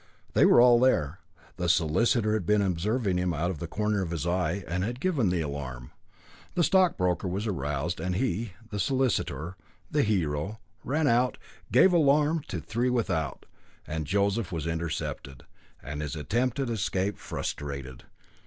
They 0.33 0.45
were 0.45 0.59
all 0.59 0.79
there. 0.79 1.19
The 1.57 1.69
solicitor 1.69 2.33
had 2.33 2.43
been 2.43 2.63
observing 2.63 3.17
him 3.19 3.35
out 3.35 3.51
of 3.51 3.59
the 3.59 3.67
corner 3.67 4.01
of 4.01 4.09
his 4.09 4.25
eye, 4.25 4.63
and 4.67 4.83
had 4.83 4.99
given 4.99 5.29
the 5.29 5.41
alarm. 5.41 5.91
The 6.55 6.63
stockbroker 6.63 7.27
was 7.27 7.45
aroused, 7.45 7.99
and 7.99 8.15
he, 8.15 8.53
the 8.71 8.79
solicitor, 8.79 9.55
the 9.91 10.01
hero, 10.01 10.59
ran 10.83 11.07
out, 11.07 11.37
gave 11.71 11.91
the 11.91 11.97
alarm 11.97 12.41
to 12.47 12.59
the 12.59 12.65
three 12.65 12.89
without, 12.89 13.45
and 13.85 14.07
Joseph 14.07 14.51
was 14.51 14.65
intercepted, 14.65 15.43
and 15.83 16.01
his 16.01 16.15
attempt 16.15 16.59
at 16.59 16.71
escape 16.71 17.19
frustrated. 17.19 18.05